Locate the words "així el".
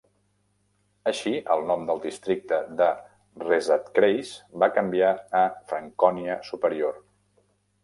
1.09-1.61